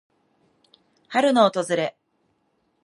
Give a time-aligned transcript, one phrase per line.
[1.09, 1.95] 春の訪れ。